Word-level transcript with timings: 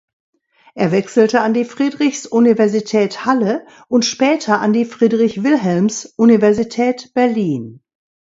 Er 0.73 0.91
wechselte 0.91 1.41
an 1.41 1.53
die 1.53 1.63
Friedrichs-Universität 1.63 3.23
Halle 3.25 3.67
und 3.87 4.03
später 4.03 4.59
an 4.59 4.73
die 4.73 4.85
Friedrich-Wilhelms-Universität 4.85 7.13
Berlin. 7.13 7.83